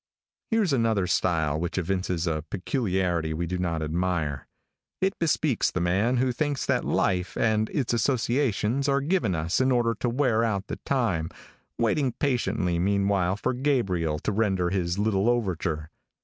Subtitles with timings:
[0.49, 4.47] Here's another style, which evinces a peculiarity we do not admire.
[4.99, 9.71] It bespeaks the man who thinks that life and its associations are given us in
[9.71, 11.29] order to wear out the time,
[11.77, 15.91] waiting patiently meanwhile for Gabriel to render his little overture.